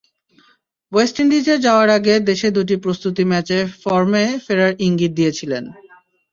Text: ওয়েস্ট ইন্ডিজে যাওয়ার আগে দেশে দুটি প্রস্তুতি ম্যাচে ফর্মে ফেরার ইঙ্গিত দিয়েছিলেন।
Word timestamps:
ওয়েস্ট 0.91 1.15
ইন্ডিজে 1.19 1.55
যাওয়ার 1.65 1.89
আগে 1.97 2.13
দেশে 2.29 2.47
দুটি 2.57 2.75
প্রস্তুতি 2.83 3.23
ম্যাচে 3.31 3.57
ফর্মে 3.81 4.23
ফেরার 4.45 4.71
ইঙ্গিত 4.85 5.11
দিয়েছিলেন। 5.15 5.63